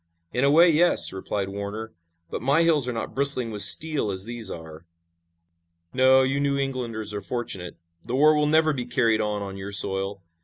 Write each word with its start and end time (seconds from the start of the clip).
"In 0.33 0.43
a 0.43 0.49
way, 0.49 0.67
yes," 0.67 1.13
replied 1.13 1.49
Warner, 1.49 1.93
"but 2.31 2.41
my 2.41 2.63
hills 2.63 2.87
are 2.89 2.91
not 2.91 3.13
bristling 3.13 3.51
with 3.51 3.61
steel 3.61 4.09
as 4.09 4.25
these 4.25 4.49
are." 4.49 4.83
"No, 5.93 6.23
you 6.23 6.39
New 6.39 6.57
Englanders 6.57 7.13
are 7.13 7.21
fortunate. 7.21 7.77
The 8.05 8.15
war 8.15 8.35
will 8.35 8.47
never 8.47 8.73
be 8.73 8.87
carried 8.87 9.21
on 9.21 9.43
on 9.43 9.57
your 9.57 9.71
soil. 9.71 10.23